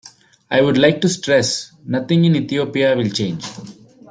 [0.49, 3.45] I would like to stress, nothing in Ethiopia will change.